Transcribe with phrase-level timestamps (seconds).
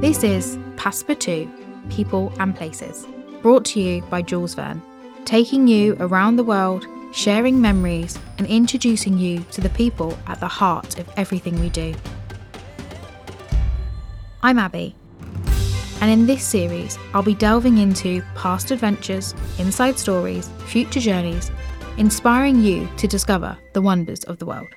[0.00, 1.50] This is Passepartout
[1.90, 3.06] People and Places,
[3.40, 4.80] brought to you by Jules Verne,
[5.24, 10.46] taking you around the world, sharing memories, and introducing you to the people at the
[10.46, 11.92] heart of everything we do.
[14.42, 14.94] I'm Abby,
[16.00, 21.50] and in this series, I'll be delving into past adventures, inside stories, future journeys,
[21.96, 24.68] inspiring you to discover the wonders of the world.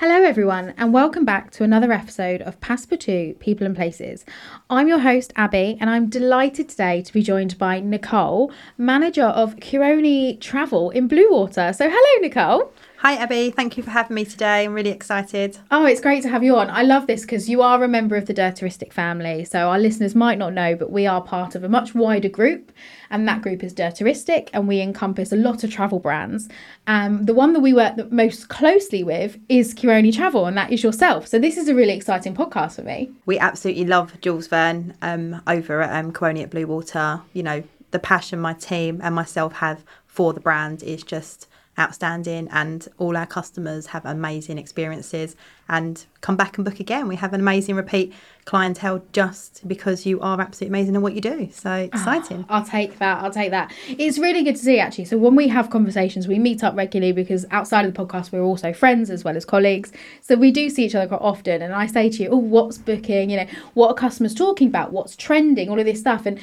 [0.00, 4.26] Hello, everyone, and welcome back to another episode of Passepartout People and Places.
[4.68, 9.56] I'm your host, Abby, and I'm delighted today to be joined by Nicole, manager of
[9.56, 11.74] Kuoni Travel in Bluewater.
[11.74, 12.70] So, hello, Nicole.
[13.00, 13.50] Hi, Abby.
[13.50, 14.64] Thank you for having me today.
[14.64, 15.58] I'm really excited.
[15.70, 16.70] Oh, it's great to have you on.
[16.70, 19.44] I love this because you are a member of the DER Touristik family.
[19.44, 22.72] So, our listeners might not know, but we are part of a much wider group,
[23.10, 26.48] and that group is DER Touristik, and we encompass a lot of travel brands.
[26.86, 30.72] Um, the one that we work the most closely with is Kuoni Travel, and that
[30.72, 31.28] is yourself.
[31.28, 33.10] So, this is a really exciting podcast for me.
[33.26, 37.20] We absolutely love Jules Verne um, over at um, Kuoni at Bluewater.
[37.34, 41.46] You know, the passion my team and myself have for the brand is just
[41.78, 45.36] outstanding and all our customers have amazing experiences
[45.68, 47.08] and come back and book again.
[47.08, 51.20] We have an amazing repeat clientele just because you are absolutely amazing at what you
[51.20, 51.48] do.
[51.52, 52.46] So ah, exciting.
[52.48, 53.22] Oh, I'll take that.
[53.22, 53.72] I'll take that.
[53.88, 55.06] It's really good to see actually.
[55.06, 58.42] So when we have conversations, we meet up regularly because outside of the podcast, we're
[58.42, 59.92] also friends as well as colleagues.
[60.22, 61.62] So we do see each other quite often.
[61.62, 63.30] And I say to you, oh, what's booking?
[63.30, 64.92] You know, what are customers talking about?
[64.92, 65.68] What's trending?
[65.68, 66.26] All of this stuff.
[66.26, 66.38] And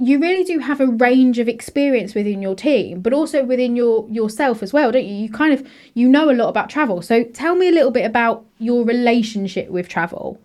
[0.00, 4.08] you really do have a range of experience within your team but also within your
[4.08, 5.14] yourself as well don't you?
[5.14, 7.02] You kind of you know a lot about travel.
[7.02, 10.40] So tell me a little bit about your relationship with travel.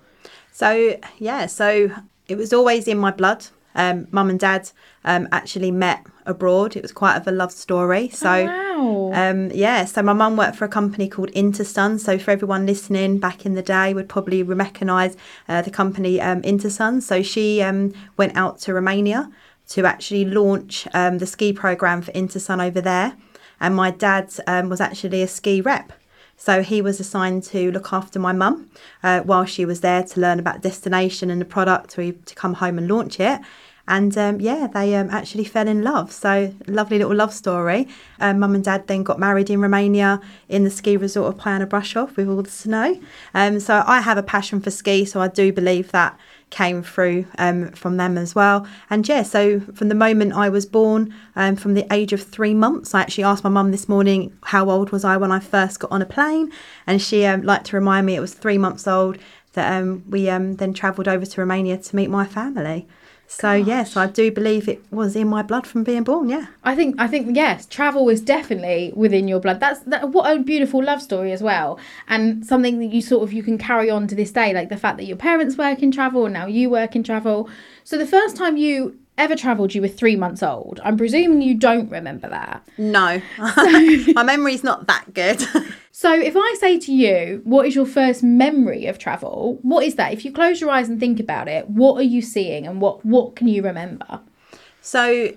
[0.52, 1.92] So yeah so
[2.28, 4.70] it was always in my blood um, mum and dad
[5.06, 6.76] um, actually met abroad.
[6.76, 8.10] It was quite of a love story.
[8.10, 9.30] So, oh, wow.
[9.30, 12.00] um, yeah, so my mum worked for a company called Intasun.
[12.00, 16.42] So, for everyone listening back in the day, would probably recognise uh, the company um,
[16.42, 17.02] Intasun.
[17.02, 19.32] So, she um, went out to Romania
[19.70, 23.16] to actually launch um, the ski program for Intasun over there.
[23.60, 25.94] And my dad um, was actually a ski rep.
[26.36, 28.70] So he was assigned to look after my mum
[29.02, 32.56] uh, while she was there to learn about destination and the product to, to come
[32.56, 33.40] home and launch it.
[33.86, 36.12] And um, yeah, they um, actually fell in love.
[36.12, 37.88] So lovely little love story.
[38.20, 41.68] Um, mum and dad then got married in Romania in the ski resort of Poiana
[41.68, 43.00] Brasov with all the snow.
[43.34, 46.18] Um, so I have a passion for ski, so I do believe that
[46.50, 48.66] came through um, from them as well.
[48.90, 52.54] And yeah, so from the moment I was born, um, from the age of three
[52.54, 55.80] months, I actually asked my mum this morning how old was I when I first
[55.80, 56.52] got on a plane,
[56.88, 59.18] and she liked to remind me it was three months old
[59.54, 62.88] that we then travelled over to Romania to meet my family.
[63.36, 63.68] So Gosh.
[63.68, 66.30] yes, I do believe it was in my blood from being born.
[66.30, 69.60] Yeah, I think I think yes, travel is definitely within your blood.
[69.60, 73.34] That's that, what a beautiful love story as well, and something that you sort of
[73.34, 75.92] you can carry on to this day, like the fact that your parents work in
[75.92, 77.50] travel and now you work in travel.
[77.84, 80.80] So the first time you ever travelled, you were three months old.
[80.84, 82.68] I'm presuming you don't remember that.
[82.78, 85.42] No, my memory's not that good.
[85.92, 89.60] so, if I say to you, what is your first memory of travel?
[89.62, 90.14] What is that?
[90.14, 93.06] If you close your eyes and think about it, what are you seeing and what,
[93.06, 94.22] what can you remember?
[94.82, 95.34] So,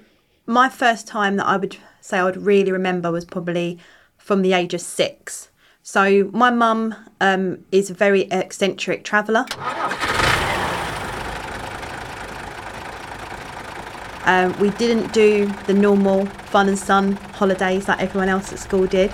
[0.46, 3.78] my first time that I would say I would really remember was probably
[4.16, 5.50] from the age of six.
[5.82, 9.44] So, my mum um, is a very eccentric traveller.
[14.26, 18.86] Um, we didn't do the normal fun and sun holidays like everyone else at school
[18.86, 19.12] did.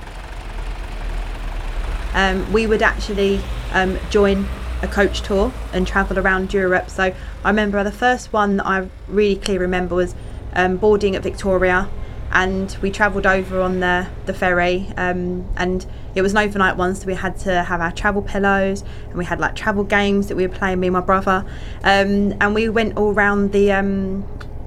[2.14, 3.40] Um, we would actually
[3.72, 4.46] um, join
[4.82, 6.90] a coach tour and travel around Europe.
[6.90, 7.14] So
[7.44, 10.14] I remember the first one that I really clearly remember was
[10.54, 11.88] um, boarding at Victoria,
[12.30, 16.94] and we travelled over on the the ferry, um, and it was an overnight one,
[16.94, 20.36] so we had to have our travel pillows, and we had like travel games that
[20.36, 21.44] we were playing me and my brother,
[21.84, 23.70] um, and we went all around the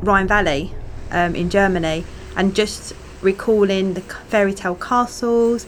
[0.01, 0.73] Rhine Valley
[1.11, 5.65] um, in Germany and just recalling the fairy tale castles,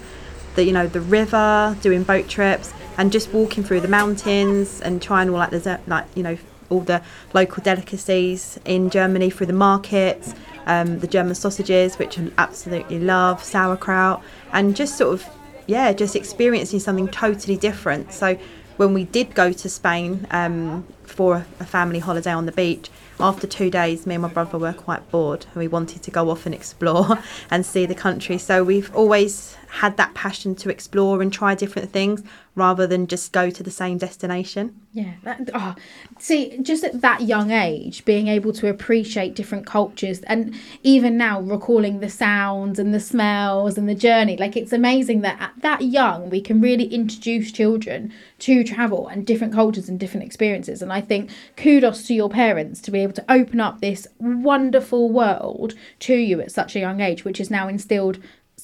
[0.55, 5.01] the you know the river, doing boat trips, and just walking through the mountains and
[5.01, 6.37] trying all like the like you know
[6.69, 7.01] all the
[7.33, 10.35] local delicacies in Germany through the markets,
[10.65, 14.21] um, the German sausages which I absolutely love, sauerkraut,
[14.51, 15.25] and just sort of
[15.67, 18.13] yeah, just experiencing something totally different.
[18.13, 18.37] So
[18.77, 23.47] when we did go to Spain um, for a family holiday on the beach, after
[23.47, 26.45] two days, me and my brother were quite bored and we wanted to go off
[26.45, 27.19] and explore
[27.51, 28.37] and see the country.
[28.37, 32.23] So we've always had that passion to explore and try different things
[32.55, 34.75] rather than just go to the same destination.
[34.91, 35.13] Yeah.
[35.23, 35.75] That, oh,
[36.17, 41.39] see, just at that young age, being able to appreciate different cultures and even now
[41.39, 45.83] recalling the sounds and the smells and the journey, like it's amazing that at that
[45.83, 50.81] young we can really introduce children to travel and different cultures and different experiences.
[50.81, 55.11] And I think kudos to your parents to be able to open up this wonderful
[55.11, 58.17] world to you at such a young age, which is now instilled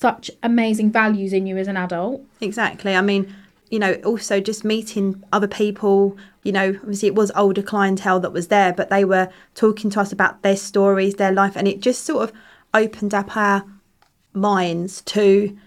[0.03, 2.21] such amazing values in you as an adult.
[2.41, 2.93] Exactly.
[2.93, 3.33] I mean,
[3.71, 8.33] you know, also just meeting other people, you know, obviously it was older clientele that
[8.33, 11.79] was there, but they were talking to us about their stories, their life, and it
[11.79, 12.35] just sort of
[12.73, 13.63] opened up our
[14.33, 15.57] minds to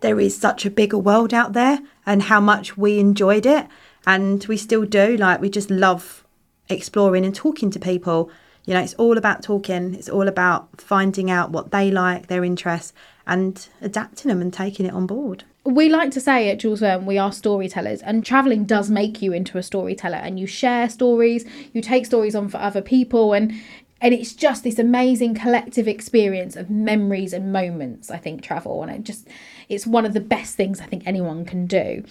[0.00, 3.66] there is such a bigger world out there and how much we enjoyed it.
[4.06, 5.16] And we still do.
[5.16, 6.24] Like, we just love
[6.68, 8.30] exploring and talking to people.
[8.64, 12.44] You know, it's all about talking, it's all about finding out what they like, their
[12.44, 12.92] interests,
[13.26, 15.44] and adapting them and taking it on board.
[15.64, 19.32] We like to say at Jules Verne, we are storytellers, and traveling does make you
[19.32, 20.16] into a storyteller.
[20.16, 23.52] And you share stories, you take stories on for other people, and
[24.00, 28.10] and it's just this amazing collective experience of memories and moments.
[28.10, 29.28] I think travel, and it just
[29.68, 32.04] it's one of the best things I think anyone can do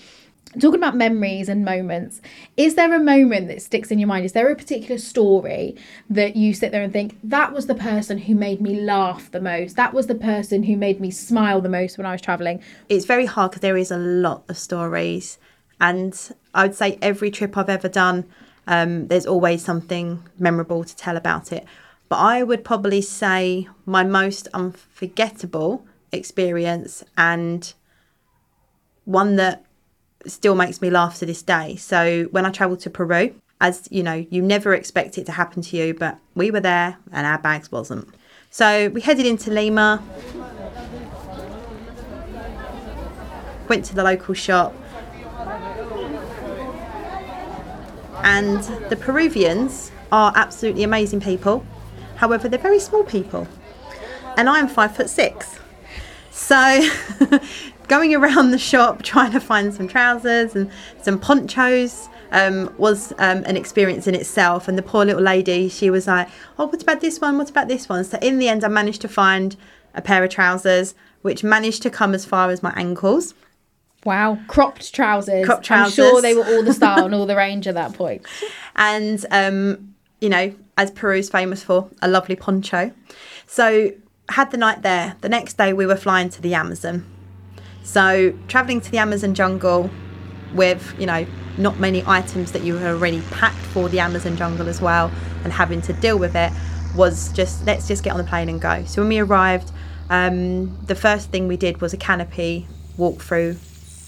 [0.59, 2.19] talking about memories and moments
[2.57, 5.75] is there a moment that sticks in your mind is there a particular story
[6.09, 9.39] that you sit there and think that was the person who made me laugh the
[9.39, 12.61] most that was the person who made me smile the most when i was traveling
[12.89, 15.37] It's very hard because there is a lot of stories.
[15.79, 16.17] And
[16.53, 18.25] I would say every trip I've ever done,
[18.67, 21.65] um, there's always something memorable to tell about it.
[22.09, 27.73] But I would probably say my most unforgettable experience and
[29.05, 29.63] one that
[30.25, 31.75] still makes me laugh to this day.
[31.75, 35.61] So when I travelled to Peru, as you know, you never expect it to happen
[35.61, 38.07] to you, but we were there and our bags wasn't.
[38.49, 40.03] So we headed into Lima,
[43.69, 44.73] went to the local shop,
[48.23, 51.65] and the Peruvians are absolutely amazing people.
[52.17, 53.47] However, they're very small people,
[54.37, 55.57] and I am five foot six.
[56.31, 56.55] So,
[57.91, 60.71] going around the shop trying to find some trousers and
[61.01, 64.69] some ponchos um, was um, an experience in itself.
[64.69, 67.37] And the poor little lady, she was like, "Oh, what about this one?
[67.37, 69.57] What about this one?" So, in the end, I managed to find
[69.93, 73.33] a pair of trousers, which managed to come as far as my ankles.
[74.05, 77.67] wow cropped trousers Cropped i'm sure they were all the style and all the range
[77.67, 78.23] at that point.
[78.23, 82.91] point and um, you know, as Peru's famous for, a lovely poncho.
[83.47, 83.91] So
[84.29, 85.17] had the night there.
[85.21, 87.05] The next day we were flying to the Amazon.
[87.83, 89.89] So traveling to the Amazon jungle
[90.53, 91.25] with you know
[91.57, 95.11] not many items that you had already packed for the Amazon jungle as well,
[95.43, 96.51] and having to deal with it
[96.95, 98.83] was just let's just get on the plane and go.
[98.85, 99.71] So when we arrived,
[100.09, 102.67] um, the first thing we did was a canopy
[102.97, 103.57] walk through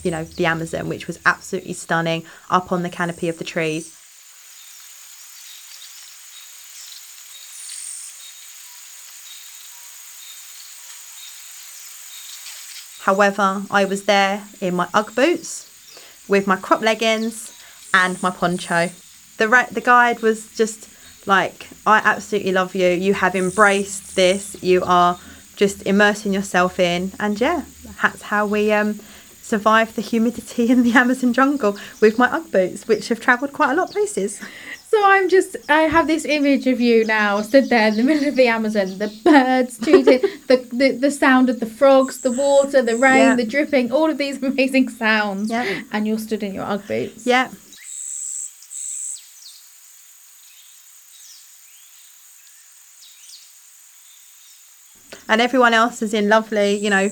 [0.03, 4.02] you know the Amazon, which was absolutely stunning up on the canopy of the trees.
[13.01, 15.69] However, I was there in my UGG boots
[16.27, 17.51] with my crop leggings
[17.93, 18.89] and my poncho.
[19.37, 20.89] The ra- the guide was just
[21.27, 22.87] like, "I absolutely love you.
[22.89, 24.55] You have embraced this.
[24.61, 25.19] You are
[25.55, 27.63] just immersing yourself in." And yeah,
[28.01, 28.99] that's how we um,
[29.41, 33.71] survived the humidity in the Amazon jungle with my UGG boots, which have travelled quite
[33.71, 34.39] a lot of places.
[34.93, 38.27] So I'm just, I have this image of you now, stood there in the middle
[38.29, 42.79] of the Amazon, the birds tweeting, the, the, the sound of the frogs, the water,
[42.83, 43.35] the rain, Yeah.
[43.35, 45.49] the dripping, all of these amazing sounds.
[45.49, 45.81] Yeah.
[45.91, 47.25] And you're stood in your Ugg boots.
[47.25, 47.49] Yeah.
[55.29, 57.09] And everyone else is in lovely, you know,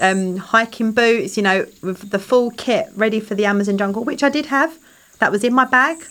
[0.00, 4.22] um, hiking boots, you know, with the full kit ready for the Amazon jungle, which
[4.22, 4.78] I did have.
[5.18, 6.06] That was in my bag,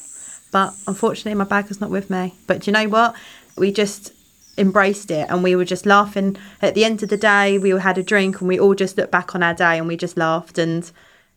[0.52, 2.34] but unfortunately, my bag was not with me.
[2.48, 3.16] But do you know what?
[3.58, 4.14] We just
[4.58, 6.36] embraced it and we were just laughing.
[6.62, 8.98] At the end of the day, we all had a drink and we all just
[8.98, 10.90] looked back on our day and we just laughed and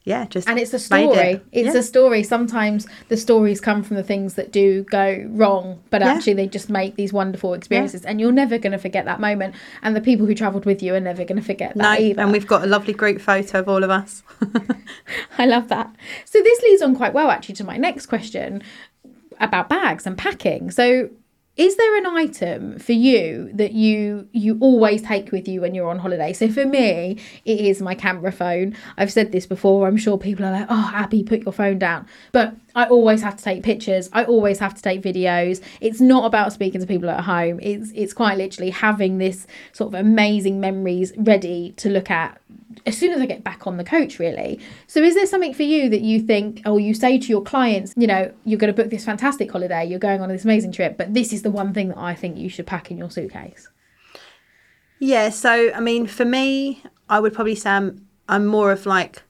[0.04, 1.04] yeah, just And it's a story.
[1.34, 1.46] it.
[1.52, 1.78] It's Yeah.
[1.80, 2.24] a story.
[2.24, 6.08] Sometimes the stories come from the things that do go wrong, but Yeah.
[6.14, 8.04] actually they just make these wonderful experiences.
[8.04, 9.54] And you're never going to forget that moment.
[9.80, 12.20] And the people who travelled with you are never going to forget No, that either.
[12.20, 14.24] and we've got a lovely group photo of all of us.
[15.38, 15.94] I love that.
[16.24, 18.62] So this leads on quite well actually to my next question
[19.42, 20.70] about bags and packing.
[20.70, 21.10] So
[21.54, 25.90] is there an item for you that you you always take with you when you're
[25.90, 26.32] on holiday?
[26.32, 28.74] So for me, it is my camera phone.
[28.96, 29.86] I've said this before.
[29.86, 33.36] I'm sure people are like, "Oh, Abby, put your phone down." But I always have
[33.36, 34.08] to take pictures.
[34.14, 35.60] I always have to take videos.
[35.82, 37.60] It's not about speaking to people at home.
[37.60, 42.40] It's it's quite literally having this sort of amazing memories ready to look at
[42.86, 44.60] as soon as I get back on the coach, really.
[44.86, 47.94] So, is there something for you that you think, or you say to your clients,
[47.96, 50.96] you know, you're going to book this fantastic holiday, you're going on this amazing trip,
[50.96, 53.68] but this is the one thing that I think you should pack in your suitcase?
[54.98, 59.22] Yeah, so I mean, for me, I would probably say I'm, I'm more of like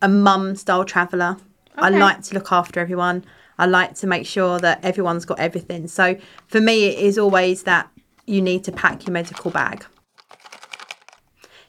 [0.00, 1.36] a mum style traveller.
[1.76, 3.24] I like to look after everyone.
[3.58, 5.88] I like to make sure that everyone's got everything.
[5.88, 7.90] So for me, it is always that
[8.26, 9.84] you need to pack your medical bag.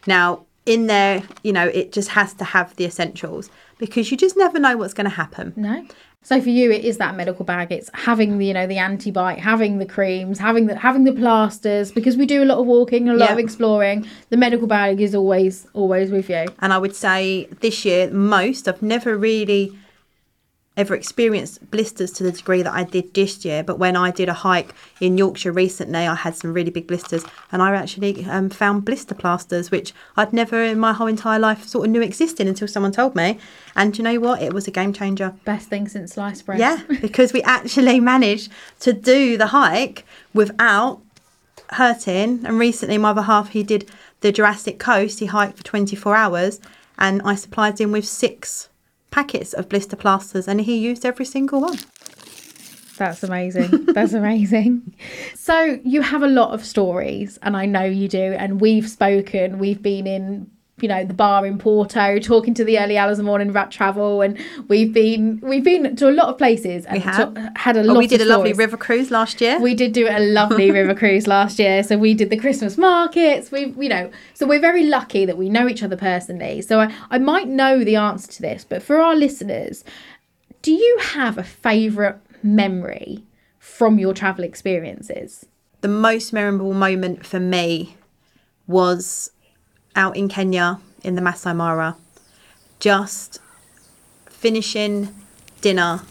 [0.05, 4.37] Now, in there, you know, it just has to have the essentials because you just
[4.37, 5.53] never know what's going to happen.
[5.55, 5.85] No.
[6.23, 7.71] So for you, it is that medical bag.
[7.71, 11.89] It's having the you know the antibiotic, having the creams, having the having the plasters
[11.89, 14.05] because we do a lot of walking, a lot of exploring.
[14.29, 16.45] The medical bag is always always with you.
[16.59, 19.73] And I would say this year, most, I've never really
[20.77, 23.63] ever experienced blisters to the degree that I did this year.
[23.63, 27.25] But when I did a hike in Yorkshire recently, I had some really big blisters
[27.51, 31.65] and I actually um, found blister plasters, which I'd never in my whole entire life
[31.67, 33.39] sort of knew existed until someone told me.
[33.75, 34.41] And you know what?
[34.41, 35.33] It was a game changer.
[35.43, 36.59] Best thing since sliced bread.
[36.59, 41.01] Yeah, because we actually managed to do the hike without
[41.71, 42.45] hurting.
[42.45, 43.89] And recently, my other half, he did
[44.21, 45.19] the Jurassic Coast.
[45.19, 46.59] He hiked for 24 hours,
[46.97, 48.69] and I supplied him with six
[49.11, 51.77] packets of blister plasters, and he used every single one.
[52.97, 53.85] That's amazing.
[53.93, 54.95] That's amazing.
[55.35, 58.33] So you have a lot of stories, and I know you do.
[58.33, 59.59] And we've spoken.
[59.59, 60.49] We've been in,
[60.79, 63.71] you know, the bar in Porto, talking to the early hours of the morning about
[63.71, 67.33] travel, and we've been we've been to a lot of places and We have.
[67.33, 67.97] to- had a Oh, lot.
[67.97, 69.59] we did a lovely river cruise last year.
[69.59, 71.81] We did do a lovely river cruise last year.
[71.81, 73.51] So we did the Christmas markets.
[73.51, 76.61] We, you know, so we're very lucky that we know each other personally.
[76.61, 79.83] So I, I might know the answer to this, but for our listeners,
[80.61, 83.23] do you have a favourite memory
[83.57, 85.45] from your travel experiences?
[85.81, 87.95] the most memorable moment for me
[88.65, 89.29] was
[89.97, 91.97] out in Kenya in the Masai Mara,
[92.79, 93.41] just
[94.29, 95.13] finishing
[95.59, 96.01] dinner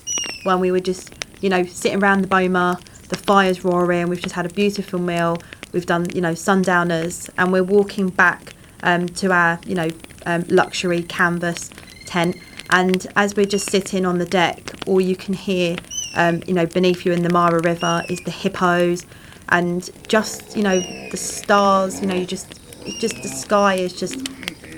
[0.43, 2.79] when we were just, you know, sitting around the boma,
[3.09, 5.39] the fire's roaring, we've just had a beautiful meal,
[5.73, 8.53] we've done, you know, sundowners, and we're walking back
[8.83, 9.89] um, to our, you know,
[10.27, 11.71] um, luxury canvas
[12.05, 12.37] tent.
[12.71, 15.77] And as we're just sitting on the deck, all you can hear,
[16.17, 19.07] um, you know, beneath you in the Mara River is the hippos,
[19.51, 22.01] and just, you know, the stars.
[22.01, 22.61] You know, you just,
[22.99, 24.29] just the sky is just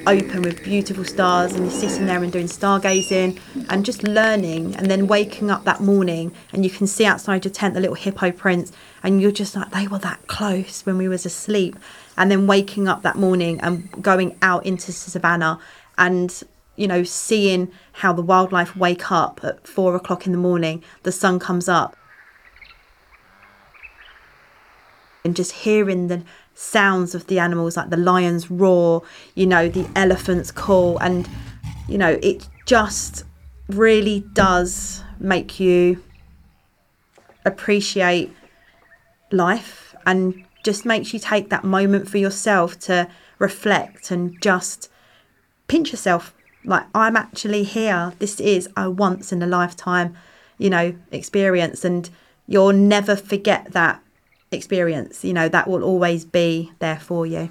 [0.07, 3.39] open with beautiful stars, and you're sitting there and doing stargazing
[3.69, 7.53] and just learning, and then waking up that morning, and you can see outside your
[7.53, 8.73] tent the little hippo prints,
[9.03, 11.77] and you're just like, they were that close when we was asleep,
[12.17, 15.59] and then waking up that morning and going out into savannah
[15.97, 16.43] and
[16.77, 21.11] you know, seeing how the wildlife wake up at four o'clock in the morning, the
[21.11, 21.97] sun comes up,
[25.29, 26.23] and just hearing the
[26.55, 29.03] sounds of the animals, like the lions roar,
[29.35, 31.29] you know, the elephants call, and
[31.87, 33.25] you know, it just
[33.69, 36.03] really does make you
[37.45, 38.35] appreciate
[39.31, 43.07] life and just makes you take that moment for yourself to
[43.39, 44.91] reflect and just
[45.67, 46.35] pinch yourself.
[46.65, 48.15] Like i'm actually here.
[48.19, 50.17] This is a once in a lifetime
[50.57, 51.85] you know experience.
[51.85, 52.09] And
[52.47, 54.03] you'll never forget that
[54.51, 57.51] experience you know that will always be there for you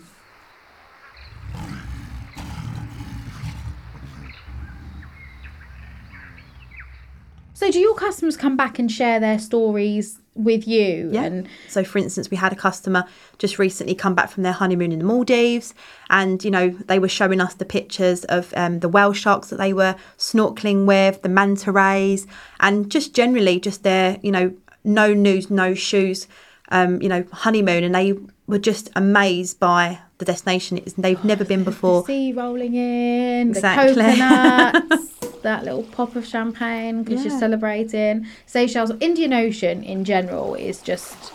[7.58, 11.10] So do your customers come back and share their stories with you?
[11.12, 11.24] Yeah.
[11.24, 13.04] And So, for instance, we had a customer
[13.40, 15.74] just recently come back from their honeymoon in the Maldives,
[16.12, 19.58] and you know they were showing us the pictures of um, the whale sharks that
[19.58, 22.28] they were snorkeling with, the manta rays,
[22.60, 26.28] and just generally just their you know no news, no shoes,
[26.70, 28.14] um, you know honeymoon, and they
[28.48, 30.78] were just amazed by the destination.
[30.80, 32.06] It's, they've never been the before.
[32.06, 33.94] sea rolling in, Exactly.
[33.94, 38.26] the coconuts, that little pop of champagne because you're celebrating.
[38.46, 41.34] Seychelles, Indian Ocean in general is just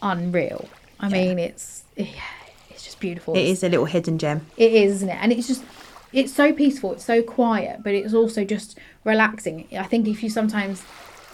[0.00, 0.68] unreal.
[1.00, 2.06] I mean, it's yeah,
[2.70, 3.34] it's just beautiful.
[3.34, 4.46] It is a little hidden gem.
[4.56, 5.18] It is, isn't it?
[5.20, 5.64] And it's just
[6.12, 9.66] it's so peaceful, it's so quiet, but it's also just relaxing.
[9.76, 10.82] I think if you sometimes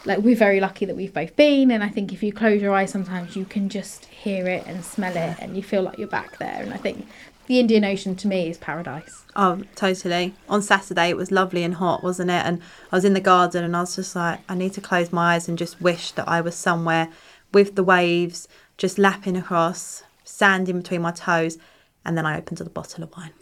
[0.08, 2.74] like we're very lucky that we've both been and I think if you close your
[2.74, 6.08] eyes sometimes you can just hear it and smell it and you feel like you're
[6.08, 7.06] back there and I think
[7.48, 9.24] the Indian Ocean to me is paradise.
[9.34, 10.34] Oh, totally.
[10.50, 12.44] On Saturday, it was lovely and hot, wasn't it?
[12.44, 12.60] And
[12.92, 15.34] I was in the garden and I was just like, I need to close my
[15.34, 17.08] eyes and just wish that I was somewhere
[17.54, 21.56] with the waves just lapping across, sand in between my toes.
[22.04, 23.32] And then I opened a bottle of wine.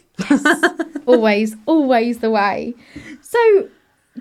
[1.05, 2.75] always, always the way.
[3.21, 3.69] So,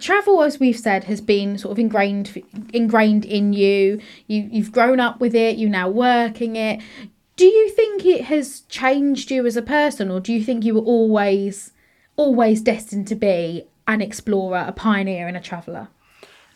[0.01, 4.01] travel, as we've said, has been sort of ingrained ingrained in you.
[4.27, 5.59] You you've grown up with it.
[5.59, 6.81] You're now working it.
[7.37, 10.75] Do you think it has changed you as a person, or do you think you
[10.75, 11.73] were always,
[12.17, 15.89] always destined to be an explorer, a pioneer, and a traveller?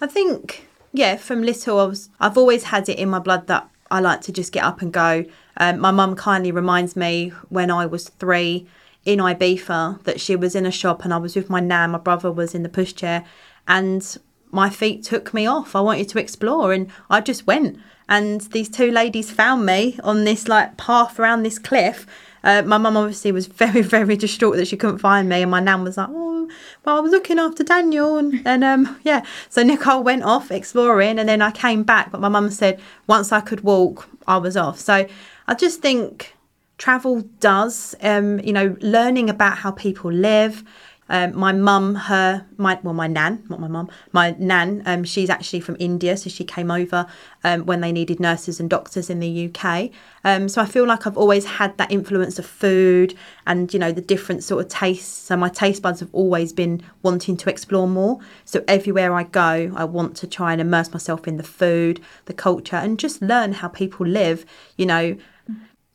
[0.01, 3.69] I think, yeah, from little, I was, I've always had it in my blood that
[3.91, 5.27] I like to just get up and go.
[5.59, 8.67] Um, my mum kindly reminds me when I was three
[9.05, 11.99] in Ibiza that she was in a shop and I was with my nan, my
[11.99, 13.25] brother was in the pushchair,
[13.67, 14.19] and
[14.51, 15.75] my feet took me off.
[15.75, 17.79] I wanted to explore and I just went.
[18.09, 22.07] And these two ladies found me on this like path around this cliff.
[22.43, 25.61] Uh, my mum obviously was very, very distraught that she couldn't find me, and my
[25.61, 26.49] nan was like, "Oh,
[26.85, 29.25] well, I was looking after Daniel," and, and um, yeah.
[29.49, 32.11] So Nicole went off exploring, and then I came back.
[32.11, 34.79] But my mum said once I could walk, I was off.
[34.79, 35.07] So
[35.47, 36.35] I just think
[36.81, 40.65] travel does, um, you know, learning about how people live,
[41.11, 44.83] um, my mum, her, my well, my nan, not my mum, my nan.
[44.87, 47.05] Um, she's actually from India, so she came over
[47.43, 49.91] um, when they needed nurses and doctors in the UK.
[50.25, 53.91] Um, so I feel like I've always had that influence of food and you know
[53.91, 55.09] the different sort of tastes.
[55.09, 58.21] So my taste buds have always been wanting to explore more.
[58.45, 62.35] So everywhere I go, I want to try and immerse myself in the food, the
[62.35, 64.47] culture, and just learn how people live.
[64.77, 65.19] You know,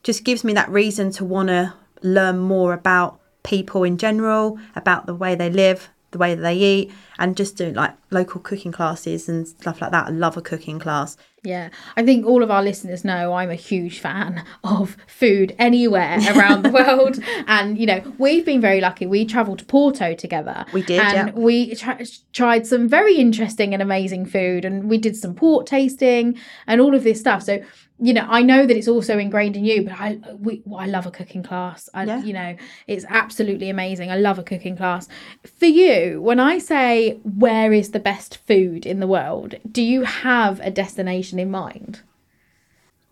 [0.06, 5.08] just gives me that reason to want to learn more about people in general, about
[5.08, 8.72] the way they live, the way that they eat, and just doing like local cooking
[8.72, 10.06] classes and stuff like that.
[10.08, 11.18] I love a cooking class.
[11.44, 16.20] Yeah, I think all of our listeners know I'm a huge fan of food anywhere
[16.36, 17.20] around the world.
[17.48, 19.06] And, you know, we've been very lucky.
[19.06, 20.66] We travelled to Porto together.
[20.74, 21.34] We did, And yeah.
[21.36, 22.02] we tr-
[22.34, 24.66] tried some very interesting and amazing food.
[24.66, 27.44] And we did some port tasting and all of this stuff.
[27.44, 27.64] So,
[27.98, 30.86] you know, I know that it's also ingrained in you, but I we well, I
[30.86, 31.90] love a cooking class.
[31.94, 32.24] I Yeah.
[32.24, 32.56] you know,
[32.88, 34.12] it's absolutely amazing.
[34.12, 35.08] I love a cooking class.
[35.46, 40.04] For you, when I say where is the best food in the world, do you
[40.04, 42.02] have a destination in mind?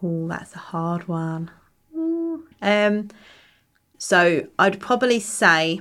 [0.02, 1.50] Oh, that's a hard one.
[2.62, 3.10] Um,
[3.98, 5.80] so I'd probably say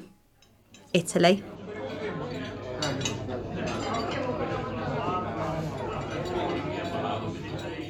[0.92, 1.42] Italy.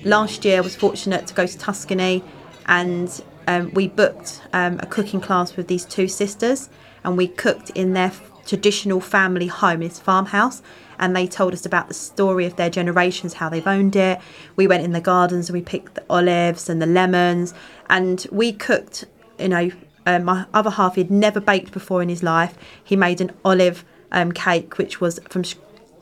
[0.04, 2.24] Last year, I was fortunate to go to Tuscany,
[2.66, 6.68] and um, we booked um, a cooking class with these two sisters,
[7.04, 10.60] and we cooked in their f- traditional family home, this farmhouse.
[10.98, 14.20] And they told us about the story of their generations, how they've owned it.
[14.56, 17.54] We went in the gardens and we picked the olives and the lemons,
[17.88, 19.04] and we cooked.
[19.38, 19.70] You know,
[20.06, 22.54] um, my other half he'd never baked before in his life.
[22.82, 25.56] He made an olive um, cake, which was from sh-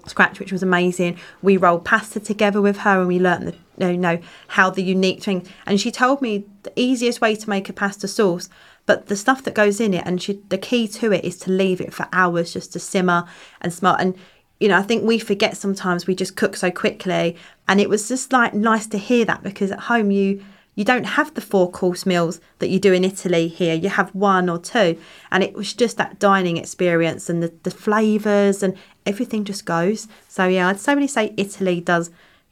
[0.07, 1.19] scratch, which was amazing.
[1.43, 3.55] We rolled pasta together with her, and we learnt the
[3.89, 5.47] you know how the unique thing.
[5.67, 8.49] And she told me the easiest way to make a pasta sauce,
[8.87, 11.51] but the stuff that goes in it, and she, the key to it is to
[11.51, 13.25] leave it for hours just to simmer
[13.61, 13.95] and smell.
[13.95, 14.17] And
[14.59, 17.37] you know, I think we forget sometimes we just cook so quickly,
[17.69, 20.43] and it was just like nice to hear that because at home you
[20.81, 23.75] you don't have the four course meals that you do in Italy here.
[23.75, 24.99] You have one or two.
[25.31, 30.09] And it was just that dining experience and the, the flavours and everything just goes.
[30.29, 32.11] So, yeah, I'd so really say Italy does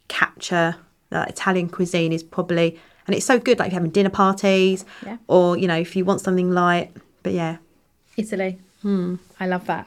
[0.08, 0.76] capture
[1.12, 4.84] uh, Italian cuisine, is probably, and it's so good, like if you're having dinner parties
[5.04, 5.16] Yeah.
[5.28, 6.92] or, you know, if you want something light.
[7.22, 7.58] But yeah,
[8.16, 8.58] Italy.
[8.84, 9.86] I love that.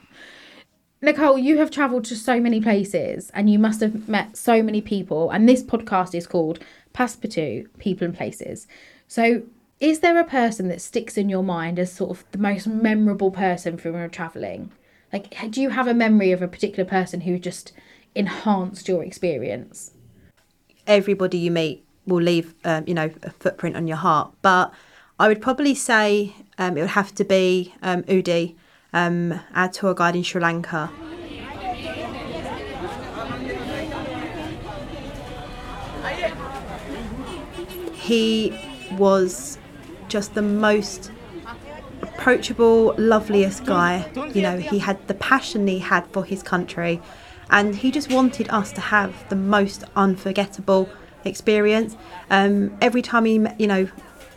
[1.02, 4.82] Nicole, you have travelled to so many places and you must have met so many
[4.82, 5.32] people.
[5.32, 6.60] And this podcast is called
[6.94, 8.68] Passepartout People and Places.
[9.08, 9.44] So,
[9.80, 13.32] is there a person that sticks in your mind as sort of the most memorable
[13.32, 14.72] person from your travelling?
[15.12, 17.72] Like, do you have a memory of a particular person who just
[18.14, 19.92] enhanced your experience?
[20.88, 24.34] Everybody you meet will leave, um, you know, a footprint on your heart.
[24.41, 24.74] But
[25.20, 28.56] I would probably say um, it would have to be um, Udi,
[28.94, 30.89] um, our tour guide in Sri Lanka.
[37.94, 38.58] He
[38.98, 39.58] was
[40.08, 41.12] just the most
[42.02, 44.12] approachable, loveliest guy.
[44.34, 47.02] You know, he had the passion he had for his country,
[47.52, 50.90] and he just wanted us to have the most unforgettable
[51.26, 51.96] experience.
[52.30, 53.88] Um, every time he, you know,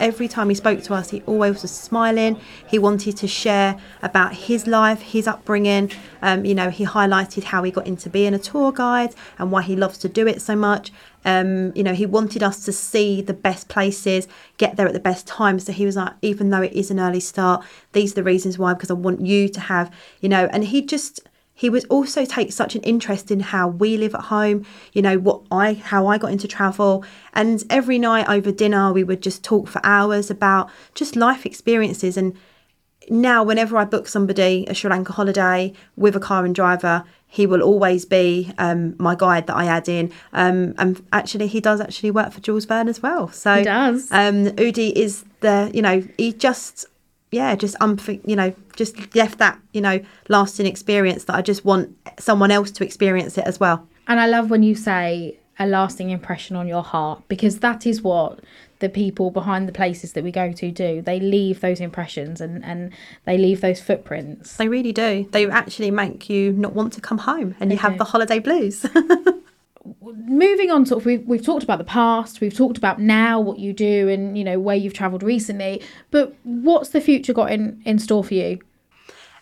[0.01, 2.41] every time he spoke to us, he always was smiling.
[2.67, 5.93] He wanted to share about his life, his upbringing.
[6.21, 9.63] Um, you know, he highlighted how he got into being a tour guide and why
[9.63, 10.93] he loves to do it so much.
[11.25, 15.01] Um, you know, he wanted us to see the best places, get there at the
[15.01, 15.59] best time.
[15.59, 18.59] So he was like, even though it is an early start, these are the reasons
[18.59, 21.21] why, because I want you to have, you know, and he just
[21.55, 25.19] he would also take such an interest in how we live at home you know
[25.19, 29.43] what i how i got into travel and every night over dinner we would just
[29.45, 32.37] talk for hours about just life experiences and
[33.11, 37.47] now whenever I book somebody a Sri Lanka holiday with a car and driver, he
[37.47, 40.13] will always be um, my guide that I add in.
[40.33, 43.29] Um, and actually, he does actually work for Jules Verne as well.
[43.29, 44.11] So He does.
[44.11, 46.87] Um, Udi is the you know he just
[47.35, 51.65] yeah just um you know just left that you know lasting experience that I just
[51.65, 53.87] want someone else to experience it as well.
[54.07, 58.03] And I love when you say a lasting impression on your heart because that is
[58.03, 58.41] what
[58.81, 61.01] the people behind the places that we go to do.
[61.01, 62.93] They leave those impressions and, and
[63.25, 64.57] they leave those footprints.
[64.57, 65.29] They really do.
[65.31, 67.99] They actually make you not want to come home, and you have do.
[67.99, 68.85] the holiday blues.
[70.03, 73.59] Moving on, sort of, we've, we've talked about the past, we've talked about now what
[73.59, 75.83] you do and, you know, where you've travelled recently.
[76.11, 78.61] But what's the future got in, in store for you?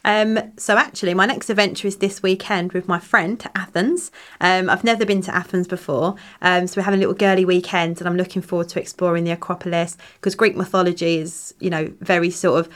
[0.04, 4.10] Um, so actually, my next adventure is this weekend with my friend to Athens.
[4.40, 8.00] Um, I've never been to Athens before, um, so we're having a little girly weekend,
[8.00, 12.30] and I'm looking forward to exploring the Acropolis because Greek mythology is, you know, very
[12.30, 12.72] sort of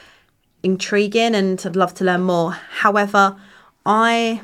[0.63, 2.53] intriguing, and I'd love to learn more.
[2.53, 3.37] However,
[3.85, 4.41] I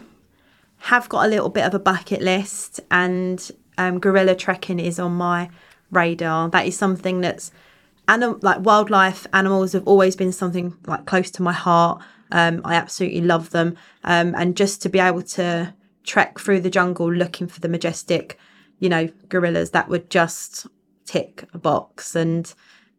[0.83, 5.13] have got a little bit of a bucket list, and um, gorilla trekking is on
[5.13, 5.49] my
[5.91, 6.49] radar.
[6.51, 7.53] That is something that's
[8.09, 12.03] anim- like wildlife animals have always been something like close to my heart.
[12.33, 16.71] Um, I absolutely love them, um, and just to be able to trek through the
[16.71, 18.37] jungle looking for the majestic,
[18.81, 20.67] you know, gorillas that would just
[21.05, 22.17] tick a box.
[22.17, 22.53] And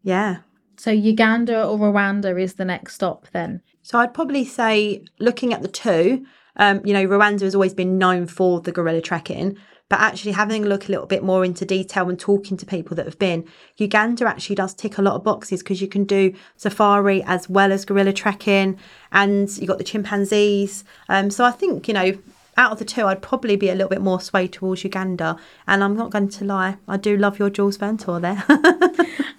[0.03, 0.37] yeah,
[0.77, 3.61] So Uganda or Rwanda is the next stop then?
[3.81, 6.25] so I'd probably say looking at the two,
[6.57, 9.57] um, you know, Rwanda has always been known for the gorilla trekking,
[9.89, 12.95] but actually having a look a little bit more into detail and talking to people
[12.95, 16.33] that have been, Uganda actually does tick a lot of boxes because you can do
[16.55, 18.77] safari as well as gorilla trekking,
[19.11, 20.83] and you got the chimpanzees.
[21.09, 22.17] Um, so I think you know.
[22.55, 25.37] Out of the two, I'd probably be a little bit more swayed towards Uganda.
[25.65, 28.45] And I'm not going to lie, I do love your Jules Verne tour there.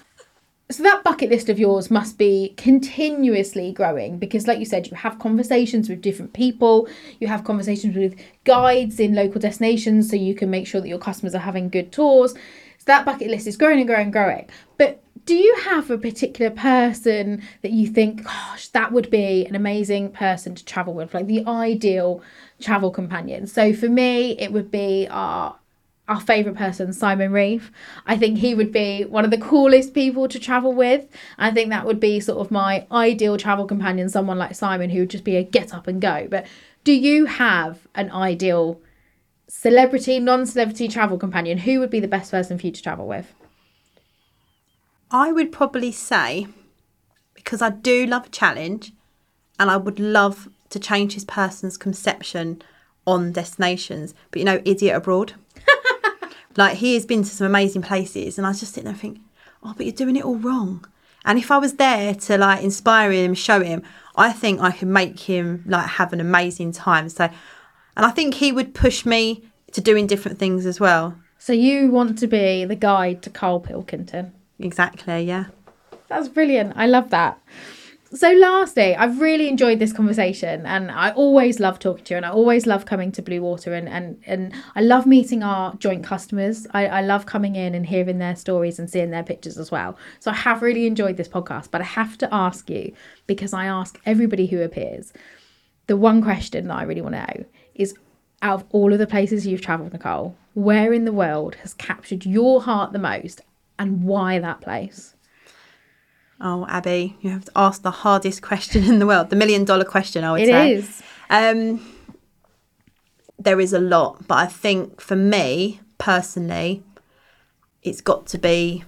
[0.71, 4.97] So that bucket list of yours must be continuously growing because, like you said, you
[4.97, 6.89] have conversations with different people,
[7.21, 10.99] you have conversations with guides in local destinations, so you can make sure that your
[10.99, 12.33] customers are having good tours.
[12.33, 14.49] So that bucket list is growing and growing and growing.
[14.79, 19.55] But do you have a particular person that you think, gosh, that would be an
[19.55, 22.23] amazing person to travel with, like the ideal
[22.61, 23.47] travel companion?
[23.47, 25.57] So for me, it would be our
[26.07, 27.71] our favourite person, Simon Reeve.
[28.07, 31.07] I think he would be one of the coolest people to travel with.
[31.39, 35.01] I think that would be sort of my ideal travel companion, someone like Simon who
[35.01, 36.29] would just be a get up and go.
[36.31, 36.47] But
[36.85, 38.81] do you have an ideal
[39.49, 41.59] celebrity, non celebrity travel companion?
[41.59, 43.33] Who would be the best person for you to travel with?
[45.11, 46.49] I would probably say,
[47.35, 48.93] because I do love a challenge
[49.59, 52.61] and I would love to change his person's conception
[53.07, 55.35] on destinations, but you know, idiot abroad.
[56.57, 59.21] Like he has been to some amazing places, and I just sit there and think,
[59.63, 60.87] oh, but you're doing it all wrong.
[61.25, 63.83] And if I was there to like inspire him, show him,
[64.17, 67.09] I think I could make him like have an amazing time.
[67.09, 67.25] So,
[67.97, 71.17] and I think he would push me to doing different things as well.
[71.39, 74.33] So you want to be the guide to Carl Pilkington.
[74.59, 75.47] Exactly, yeah.
[76.09, 76.75] That's brilliant.
[76.77, 77.39] I love that.
[78.15, 82.25] So, lastly, I've really enjoyed this conversation and I always love talking to you and
[82.25, 86.65] I always love coming to Bluewater and, and, and I love meeting our joint customers.
[86.71, 89.99] I, I love coming in and hearing their stories and seeing their pictures as well.
[90.21, 92.95] So, I have really enjoyed this podcast, but I have to ask you
[93.27, 95.13] because I ask everybody who appears
[95.89, 97.95] the one question that I really want to know is
[98.43, 102.25] out of all of the places you've travelled, Nicole, where in the world has captured
[102.25, 103.41] your heart the most
[103.77, 105.14] and why that place?
[106.41, 109.85] Oh, Abby, you have to ask the hardest question in the world, the million dollar
[109.85, 110.73] question, I would It say.
[110.73, 111.03] is.
[111.31, 111.81] Um,
[113.39, 116.83] there is a lot, but I think for me personally,
[117.83, 118.85] it's got to be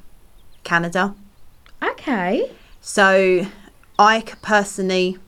[0.64, 1.14] Canada.
[1.82, 2.50] Okay.
[2.80, 3.46] So
[3.98, 5.18] I could personally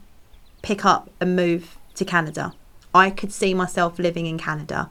[0.62, 2.52] pick up and move to Canada.
[2.94, 4.90] I could see myself living in Canada.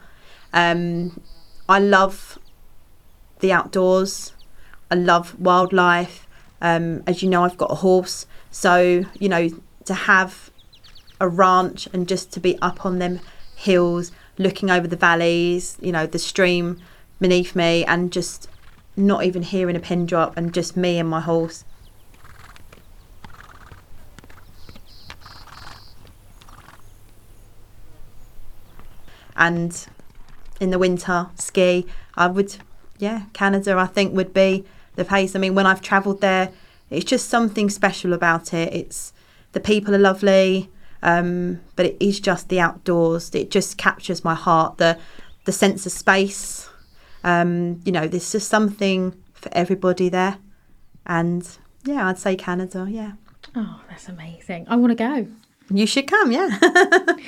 [0.54, 1.22] Um,
[1.68, 2.38] I love
[3.40, 4.34] the outdoors.
[4.92, 6.27] I love wildlife.
[6.62, 8.26] Um, as you know, I've got a horse.
[8.52, 9.50] So, you know,
[9.86, 10.52] to have
[11.20, 13.20] a ranch and just to be up on them
[13.56, 16.80] hills, looking over the valleys, you know, the stream
[17.20, 18.50] beneath me, and just
[18.96, 21.64] not even hearing a pin drop, and just me and my horse.
[29.36, 29.88] And
[30.60, 31.86] in the winter, ski.
[32.16, 32.58] I would,
[32.98, 34.66] yeah, Canada, I think, would be
[34.98, 35.36] the place.
[35.36, 36.52] I mean, when I've travelled there,
[36.90, 38.74] it's just something special about it.
[38.74, 39.14] It's
[39.54, 40.70] the people are lovely,
[41.02, 43.34] um, but it is just the outdoors.
[43.34, 44.78] It just captures my heart.
[44.78, 44.98] The
[45.46, 46.70] the sense of space.
[47.24, 50.38] Um, you know, there's just something for everybody there,
[51.06, 51.48] and
[51.86, 52.88] yeah, I'd say Canada.
[52.90, 53.14] Yeah.
[53.56, 54.66] Oh, that's amazing.
[54.68, 55.28] I want to go.
[55.70, 56.58] You should come, yeah.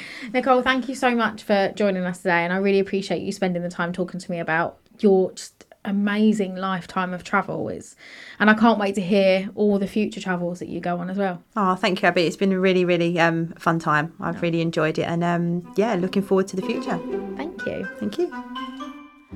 [0.34, 2.46] Nicole, thank you so much for joining us today.
[2.46, 6.56] And I really appreciate you spending the time talking to me about your just amazing
[6.56, 7.96] lifetime of travel is
[8.40, 11.18] and I can't wait to hear all the future travels that you go on as
[11.18, 11.42] well.
[11.56, 12.24] Oh, thank you, Abby.
[12.24, 14.14] It's been a really, really um, fun time.
[14.20, 17.00] I've really enjoyed it and um, yeah, looking forward to the future.
[17.38, 17.88] Thank you.
[18.00, 18.32] Thank you.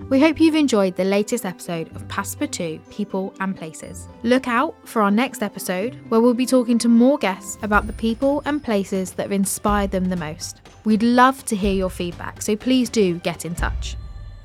[0.09, 4.07] We hope you've enjoyed the latest episode of Passepartout People and Places.
[4.23, 7.93] Look out for our next episode where we'll be talking to more guests about the
[7.93, 10.61] people and places that have inspired them the most.
[10.83, 13.95] We'd love to hear your feedback, so please do get in touch.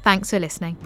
[0.03, 0.77] Thanks for listening.